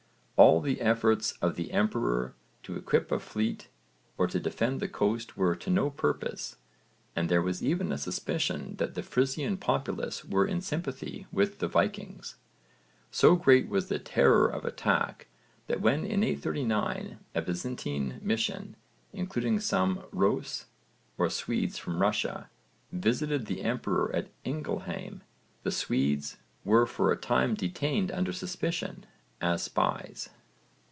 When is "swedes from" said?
21.29-22.01